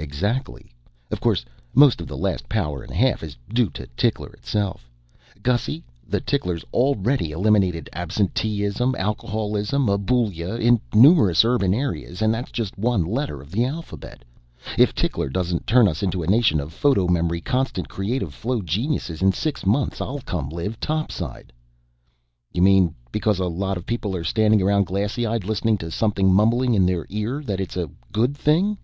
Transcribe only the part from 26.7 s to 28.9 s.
in their ear that it's a good thing?"